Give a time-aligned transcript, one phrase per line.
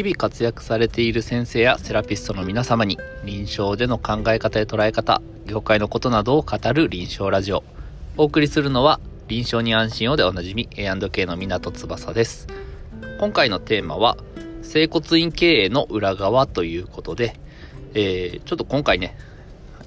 [0.00, 7.62] 日々活躍されている先生やセラピストの皆様に臨床での考え方や捉え方、業界のことなどを語る臨床ラジオ。
[8.16, 8.98] お送りするのは
[9.28, 12.46] 臨床に安心をでおなじみ A&K の港翼です。
[13.18, 14.16] 今回のテーマは
[14.62, 17.38] 整骨院経営の裏側ということで、
[17.92, 19.18] えー、ちょっと今回ね、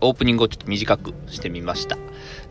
[0.00, 1.98] オープニングをちょっと短くしてみました。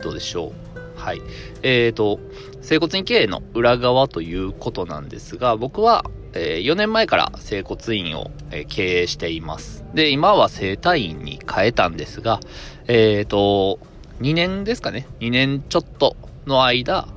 [0.04, 0.52] どうでしょ
[0.98, 1.00] う？
[1.00, 1.22] はい。
[1.64, 2.20] えーと、
[2.60, 6.04] 整骨院経営の裏側ということなんですが、僕は
[6.36, 9.86] えー、4年前から整骨院を、えー、経営しています。
[9.94, 12.40] で、今は整体院に変えたんですが、
[12.88, 13.80] えっ、ー、と、
[14.22, 15.08] 2年ですかね。
[15.22, 17.08] 2年ちょっとの間、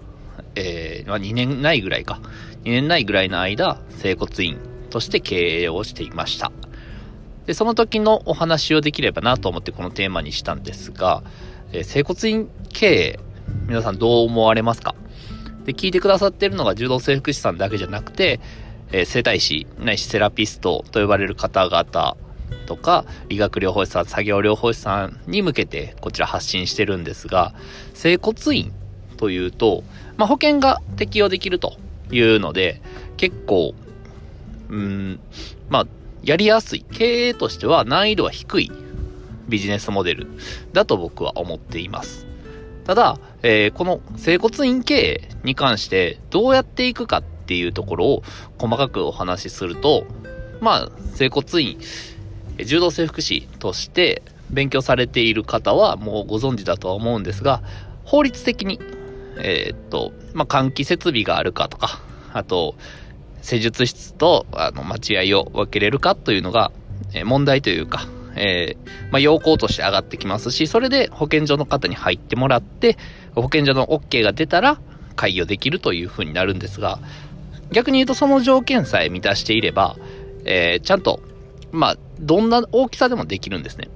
[0.54, 2.20] えー、2年ないぐらいか。
[2.64, 4.58] 2年ないぐらいの間、整骨院
[4.90, 6.52] として経営をしていました。
[7.46, 11.22] で、その時のお話をできればなと思ってこのテーマにしたんですが、
[11.72, 13.20] えー、整骨院経営、
[13.66, 14.94] 皆さんどう思われますか？
[15.64, 18.40] で、聞いてくださってるのが柔道整復師さんだけじゃなくて、
[18.92, 22.16] えー、整体師、ないしセラピストと呼ばれる方々
[22.66, 27.54] とか、理学療法士さん、作業療法士さんに向けてこちら発信してるんですが、
[27.94, 28.72] 整骨院
[29.16, 29.84] というと、
[30.16, 31.76] まあ、保険が適用できると
[32.10, 32.80] いうので、
[33.16, 33.74] 結構、
[34.68, 35.20] うん、
[35.68, 35.86] まあ、
[36.22, 36.84] やりやすい。
[36.92, 38.72] 経営としては難易度は低い
[39.48, 40.26] ビジネスモデル
[40.72, 42.26] だと僕は思っています。
[42.84, 48.22] ただ、えー、この整骨院経営に関してどうやっていくかってていうところを
[48.58, 50.04] 細かくお話しすると、
[50.60, 51.78] まあ、整骨院、
[52.62, 57.62] 柔道整復師として勉強されている方はもうご存知だとは思うんですが、
[58.04, 58.78] 法律的に、
[59.38, 62.00] えー、っと、まあ、換気設備があるかとか、
[62.34, 62.74] あと、
[63.40, 66.70] 施術室と、あの、待合を分けれるかというのが、
[67.14, 72.98] えー、問題というか、えー、まあ、要項として上がってきますし、それで保健所の方に入ってもらって、
[73.34, 74.80] 保健所の OK が出たら、
[75.18, 77.00] 開業できるというふうになるんですが、
[77.72, 79.96] 逆に言うとその条件さえ満たしていれば、
[80.44, 81.20] えー、ちゃんと、
[81.72, 83.88] まあ、どんな大きさでもできるんですね。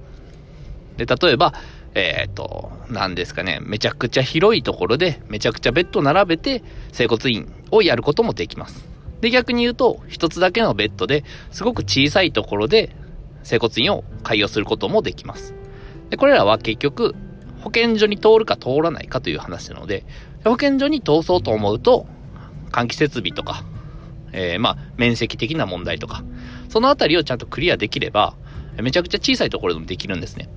[0.97, 1.53] で、例えば、
[1.95, 8.85] えっ、ー、と、何ですかね、めちゃくちゃ広いところで、めちゃくちゃベッド並べて、整骨院をやることもできます。
[9.21, 12.95] で、逆に言うと、一つだけのベッドで、すごく小さいところで、
[13.43, 15.53] 整骨院を開業することもできます。
[16.09, 17.15] で、これらは結局、
[17.61, 20.03] 保健所に通るか通らないかという話なので、
[20.43, 22.07] 保健所に通そうと思うと、
[22.73, 23.63] 換気設備とか、
[24.33, 26.23] えー、まあ、面積的な問題とか、
[26.67, 28.35] そのあたりをちゃんとクリアできれば、
[28.81, 30.49] めちゃくちゃ小さいところでもできるんですね。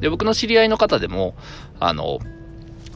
[0.00, 1.34] で、僕の知り合いの方でも、
[1.80, 2.20] あの、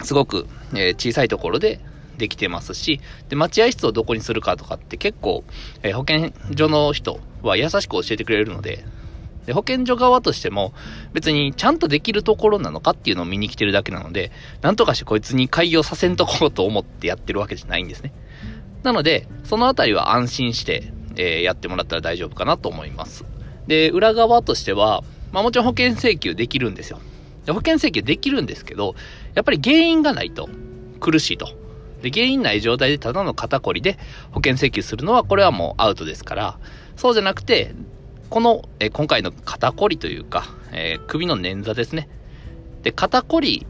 [0.03, 1.81] すごく、えー、小さいところで
[2.17, 5.44] できてますし、で、待合室をどこにするかとかって結構、
[5.83, 8.84] えー、保健所の人は優しく教えてくれるので、
[9.47, 10.73] で、保健所側としても、
[11.12, 14.31] 別にちゃんとできるところなのかっていうのを見に来てるだけなので、
[14.61, 18.12] なんとかしてこいつに開業させんとこうと思ってやってるわけじゃないんですね。
[18.82, 23.25] なので、そのあたりは安心して、えー、やってもらったら大丈夫かなと思います。
[23.66, 27.00] で、裏側としては、まあもちろん保険請求できるんですよ。
[27.47, 28.94] で保険請求できるんですけど、
[29.34, 30.48] やっぱり原因がないと
[31.00, 31.48] 苦しいと。
[32.03, 33.98] で、原因ない状態でただの肩こりで
[34.32, 36.59] 保険請求するのは、これはもうアウトですから、
[36.97, 37.75] そうじゃなくて、
[38.31, 42.09] この、え今回の肩こりというか、えー、首の捻挫ですね。
[42.82, 43.66] で、肩こり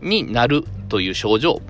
[0.00, 1.60] になるという症状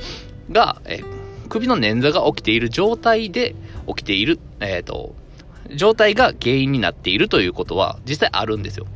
[0.51, 3.55] が、えー首の捻挫が起きている状態で
[3.87, 5.15] 起きている、えっ、ー、と、
[5.75, 8.87] 状態が原因になっているということは実際あるんですよ。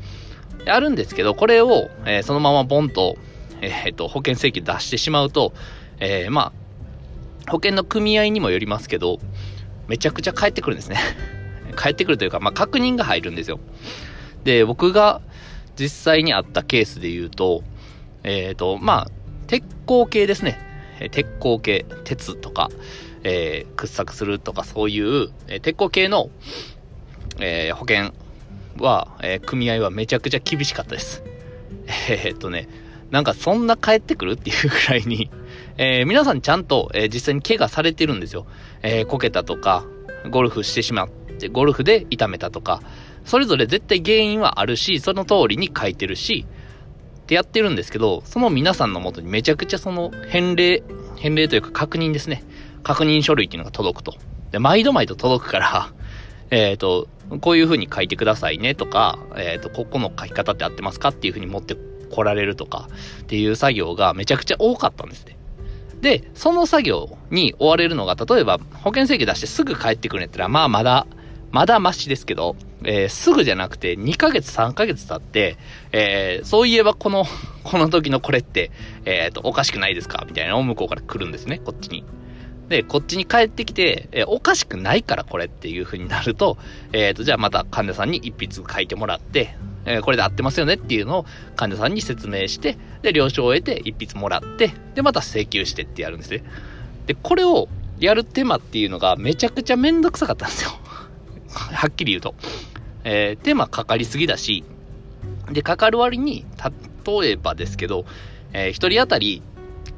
[0.67, 3.17] あるんですけど、これを、えー、そのままボンと、
[3.61, 5.53] えっ、ー、と、保険請求出してしまうと、
[5.99, 6.53] えー、ま
[7.47, 9.19] あ、保険の組合にもよりますけど、
[9.89, 10.99] めちゃくちゃ返ってくるんですね。
[11.75, 13.59] 返ってくるというか、まあ、確認が入るんですよ。
[14.45, 15.21] で、僕が
[15.79, 17.63] 実際にあったケースで言うと、
[18.23, 19.11] えっ、と、まあ、
[19.47, 20.70] 鉄鋼系ですね。
[21.09, 22.71] 鉄鋼系、鉄とか、
[23.23, 26.31] えー、掘削するとかそういう、えー、鉄鋼系の、
[27.39, 28.13] えー、保険
[28.79, 31.23] は、え組合はめちゃくちゃ厳しかったです。
[32.09, 32.69] えっとね、
[33.11, 35.31] なんかそんな帰ってくるっていうぐらいに、
[35.77, 38.47] え皆さんちゃんと、え実際に怪我されてるんですよ。
[38.83, 39.85] えこけたとか、
[40.31, 41.09] ゴルフしてしまっ
[41.39, 42.81] て、ゴルフで痛めたとか、
[43.25, 46.47] それぞれ絶対原因はあるし、その通りに書いてるし、
[47.31, 50.83] ってやってるんですけど、その皆さんのもとにめちゃくちゃその返礼、
[51.17, 52.43] 返礼というか確認ですね。
[52.83, 54.17] 確認書類っていうのが届くと。
[54.51, 55.93] で、毎度毎度届くから
[56.51, 57.07] えっ、ー、と、
[57.41, 61.77] こういう風に書いてくださいねとか、えっ、ー、と、ここの書き方って合ってますかっていう風に持って
[62.11, 62.89] こられるとか
[63.21, 65.37] っていう作業がめちゃくちゃ多かったんですね。
[66.01, 71.07] で、その作業に追われるのが、例えば保険請求出してすぐ帰ってくるんやったら、まあまだ、
[71.53, 75.57] まだマシですけど、えー、すぐじゃなくて2ヶ月3ヶ月経って、
[75.93, 77.27] えー、そういえばこの、
[77.65, 78.71] この時のこれって、
[79.05, 80.25] えっ、と、おかしくないですか？
[80.27, 82.05] みたいなのを向こうから来るんですね、こっちに。
[82.69, 86.57] で、こっちに帰ってきて、えおかしくないからこれっていう風になると、
[86.93, 89.57] えっ、と、じゃあまた患者さんに一筆書いてもらって、
[89.87, 91.27] え、これで合ってますよねっていうのを
[91.57, 96.45] 患者さんに説明して、で、了承を得て一筆もらって、で、また請求してってやるんですね。
[97.07, 97.69] で、これを
[97.99, 100.71] やる手間っていうのがめちゃくちゃめんどくさかったんですよ。
[101.51, 102.35] はっきり言うと。
[103.05, 104.65] えー、手間かかりすぎだし、
[105.51, 106.45] で、かかる割に、
[107.21, 108.05] 例えばですけど、
[108.53, 109.43] えー、1人当たり、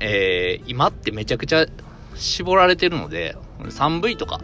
[0.00, 1.66] えー、今ってめちゃくちゃ
[2.14, 4.40] 絞られてるので、3V とか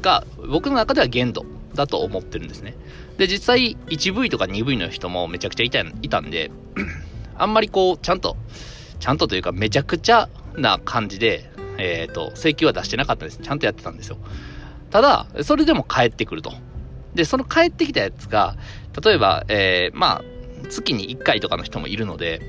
[0.00, 1.44] が僕の中では限度
[1.74, 2.74] だと思ってるんですね。
[3.18, 6.50] で、実際 1V とか 2V の人もめちゃくちゃいたいたんで、
[7.36, 8.36] あんまりこう、ちゃんと、
[9.00, 13.38] ちゃんとというかめちゃくちゃな感じで、えっ、ー、と、請求は出してなかったです。
[13.38, 14.18] ちゃんとやってたんですよ。
[14.92, 16.52] ただ、それでも帰ってくると。
[17.14, 18.56] で、その帰ってきたやつが、
[19.02, 20.22] 例えば、えー、まあ、
[20.68, 22.40] 月に1回とかの人もいるので、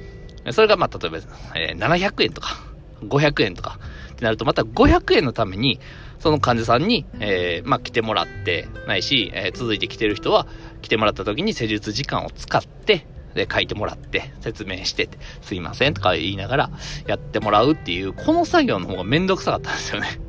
[0.52, 1.18] それがまあ、例えば、
[1.56, 2.58] えー、700円とか、
[3.02, 3.80] 500円とか、
[4.12, 5.80] ってなると、また500円のために、
[6.20, 10.46] その患者さんに、えー、まあ、来てもらって、ないし、えー、続いて来てる人は、
[10.82, 16.72] 来てもらった時に施術時間を使って、で、書いてもらって、説明してて、すいませんとか言いながら、
[17.08, 20.20] やってもらうっていう、この作業の方がめんどくさかったんですよね。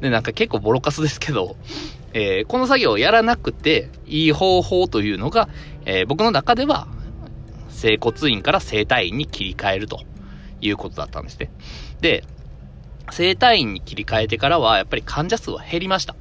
[0.00, 1.56] で、なんか結構ボロカスですけど、
[2.12, 5.48] えー、この作業をやらなくていい方法というのが、
[5.84, 6.88] えー、僕の中では、
[7.68, 10.00] 整骨院から整体院に切り替えると
[10.60, 11.50] いうことだったんですね。
[12.00, 12.24] で、
[13.10, 16.16] 整体院に切り替えてからは、やっぱり患者数は減りました。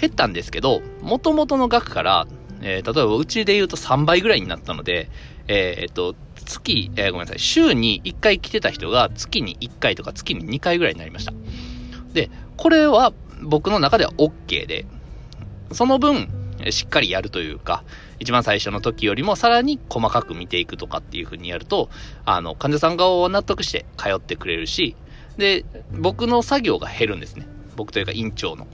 [0.00, 2.26] 減ったんですけど、元々の額から、
[2.60, 5.10] えー、例えばうちで言うと3倍ぐらいになったので、
[5.48, 6.14] えー、っと、
[6.44, 11.32] 月、えー、ごめんなさい、週に1回来てた人が月に1回とか月に2回ぐらいになりました。
[12.12, 14.84] で、これは僕の中では OK で、
[15.72, 16.28] その分、
[16.70, 17.84] しっかりやるというか、
[18.18, 21.88] 一番最初の時よりもさらに細かく見ていくとかっていう風にやると、
[22.24, 24.96] あの、患者さん側を納得して通ってくれるし、
[25.36, 27.46] で、僕の作業が減るんですね。
[27.76, 28.66] 僕というか院長の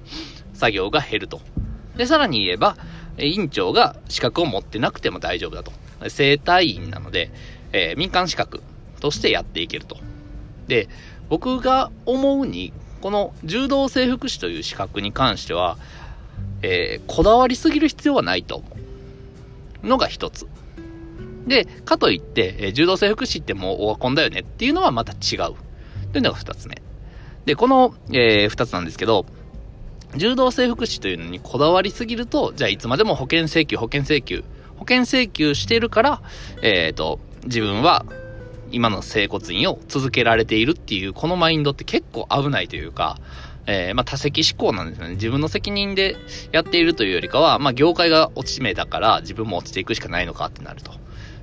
[0.54, 1.42] 作業が減ると。
[1.94, 2.78] で、さらに言えば、
[3.18, 5.72] 院長が資格を持ってなくても大丈夫だと。
[6.08, 7.30] 生体院なので、
[7.72, 8.62] えー、民間資格
[9.00, 9.98] としてやっていけると。
[10.68, 10.88] で、
[11.28, 12.72] 僕が思うに、
[13.04, 15.76] この柔道整復師という資格に関しては、
[16.62, 18.66] えー、こだわりすぎる必要はないと思
[19.82, 20.46] うのが一つ。
[21.46, 25.54] で、かといって、えー、柔道整復師ってもうオワコンだよねっていうのはまた違う。
[26.12, 26.80] というのが二つ目。
[27.44, 29.26] で、この、えー、つなんですけど、
[30.16, 34.44] 柔道整復師というのにこだわりすぎると、じゃあいつまでも保険請求、保険請求、
[34.78, 36.22] 保険請求してるから、
[36.62, 38.06] えっ、ー、と、自分は
[38.74, 43.18] 今の整骨院を続けられているっていう、このマインドって結構危ないというか、
[43.66, 45.14] えー、まあ、多責思考なんですよね。
[45.14, 46.16] 自分の責任で
[46.52, 50.92] やっているというよりかは、まあ、業界が落ち目だから自分も落ちていくしかないのかってなると。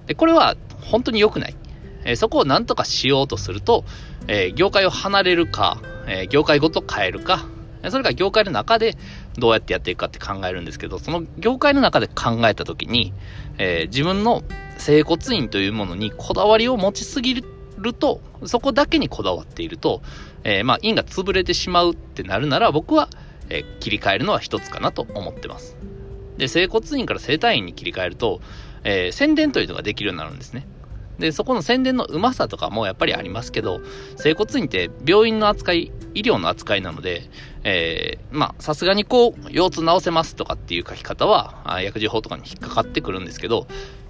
[0.05, 1.55] で、これは本当に良くない。
[2.03, 3.85] えー、そこを何とかしようとすると、
[4.27, 7.45] えー、業界を離れるか、え業界ごと変えるか、
[7.89, 8.97] それから業界の中で
[9.37, 13.13] どうやってやっていくかって考えるんですけど、その業界の中で考えた時に、
[13.57, 14.43] え自分の
[14.77, 17.43] 整骨院というものにこだわりを持ちすぎ
[17.77, 20.01] ると、そこだけにこだわっていると、
[20.43, 23.09] えー、まあ、院が潰れてしまうってなるなら、僕は、
[23.49, 25.77] えー、切り替えるのは一つかなと思ってます。
[26.37, 28.41] で、整骨院から整体院に切り替えると、
[28.83, 30.65] えー、宣伝というのができるようになるんですね。
[31.19, 33.81] で、そこの宣伝のうまさとかもやっぱりありますけど、
[34.15, 37.29] 整骨院って病院の扱い、医療の扱いなので、
[37.63, 43.67] えー、まあ、さすがにこう、腰痛治せますとかっていう書き方は、薬事法とかに引っかかってくるんですけど、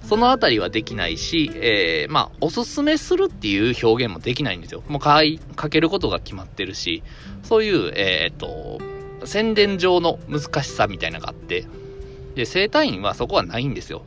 [0.08, 4.84] そのあたりはできないし、えー、まあ、おすすめするっていう表現もできないんですよ。
[4.88, 7.04] もうかい、かけることが決まってるし、
[7.44, 8.80] そういう、えっ、と、
[9.26, 11.68] 宣伝上の難しさみたいなのがあって、
[12.36, 14.04] で、生体院はそこはないんですよ。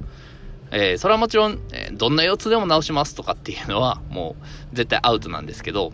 [0.70, 4.34] えー、それはもちろん、え、どんな腰痛でも治しますとかっていうのは、も
[4.72, 5.92] う絶対アウトなんですけど、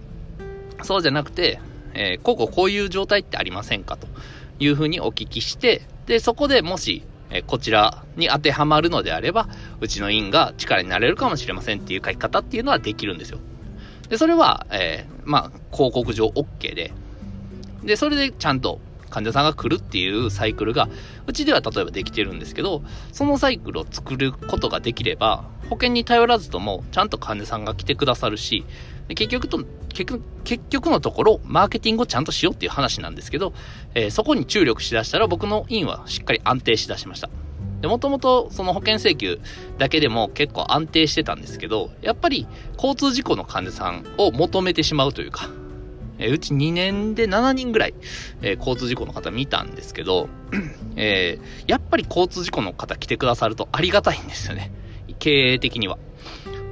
[0.83, 1.61] そうじゃなくて、
[1.95, 4.07] えー、こうこうこういう状態ってありませんかと
[4.59, 9.49] いうふうにお聞きして、で、そこでもし、えこちらに当てはまるのであれば、
[9.81, 13.39] うちの院が力になれるかもしれませんっていう書き方っていうのはできるんですよ。
[14.09, 16.93] で、それは、えー、まあ、広告上 OK で、
[17.85, 20.89] で、それでちゃんと患者さんが来るっていうサイクルが、
[21.27, 28.65] うちでは例えばできてるんですけど、そのサイクルを作ることができれば、保険に頼らずとも、ちゃんと患者さんが来てくださるし、
[29.09, 33.53] 結局と、結局、結局のところ、マーケティングをちゃんとしようっていう話なんですけど、
[33.95, 37.29] えー、そこに注力しだしたら僕の院はしっかり安定しだしました。
[37.81, 39.41] で、もともとその保険請求
[39.79, 45.49] だけでも結構安定してたんですけど、やっぱり交通事故の患者さんを求めてしまうというか、
[46.21, 47.95] え、うち2年で7人ぐらい、
[48.43, 50.29] えー、交通事故の方見たんですけど、
[50.97, 54.71] えー、やっぱり交通事故の方来てくださるとありがたいんですよね。
[55.19, 55.99] 経営的には。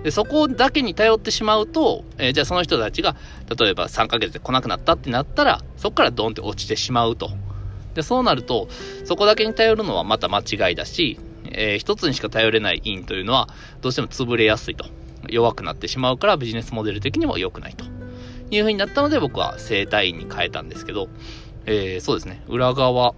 [0.04, 3.16] で、そこだけに頼ってしまうと、えー、じゃあその人たちが、
[3.58, 7.30] 例えば3ヶ月で来なくなったってなったら、そこからドンって落ちてしまうと。
[7.94, 8.68] で、そうなると、
[9.04, 11.18] そこだけに頼るのはまた間違いだし、
[11.50, 13.48] えー、一つにしか頼れない院というのは、
[13.80, 14.86] どうしても潰れやすいと。
[15.28, 17.97] 弱くなってしまうからビジネスモデル的にも良くないと。
[18.50, 21.08] いう風になったので僕は生体院に変えたんですけど、
[21.66, 23.14] えー、そうですね、裏側、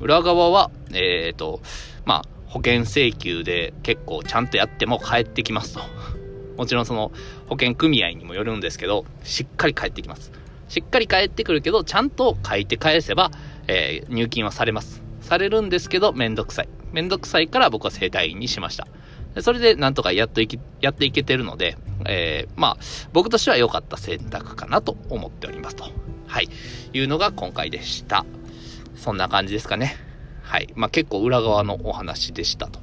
[0.00, 1.60] 裏側は、えっ、ー、と、
[2.04, 5.80] まあ、保険請求で結構ちゃんとやっても返ってきますと。
[6.56, 7.12] もちろんその
[7.48, 10.32] 保険組合にもよるんですけど、しっかり返ってきます。
[10.68, 13.30] しっかり返ってくるけど、ちゃんと書いて返せば、
[13.68, 15.02] えー、入金はされます。
[15.20, 16.68] されるんですけど、めんどくさい。
[16.92, 18.86] めんどくさいから僕は生体院にしました。
[19.42, 21.76] それでなんとかやっといき、やっていけてるので、
[22.06, 22.76] えー、まあ、
[23.12, 25.84] 僕としては良かった選択かなと思っておりますと。
[26.26, 26.48] はい。
[26.92, 28.24] いうのが今回でした。
[28.96, 29.96] そんな感じですかね。
[30.42, 30.68] はい。
[30.74, 32.80] まあ、結構裏側のお話でしたと。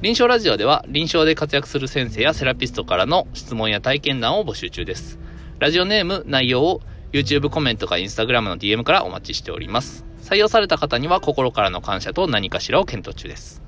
[0.00, 5.18] 臨床ラジオでは臨床で活躍する先生やセラピストからの質問や体験談を募集中です。
[5.58, 10.04] ラジオネーム、内容を YouTube コメントか Instagram の DM からお待ちしております。
[10.22, 13.65] 採用された方には心からの感謝と何かしらを検討中です。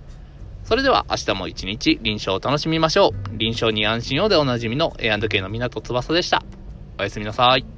[0.69, 3.39] それでは明日も一日臨床を楽しみましょう。
[3.39, 6.45] 臨床に安心をでおなじみの A&K の港翼でした。
[6.99, 7.78] おやすみなさい。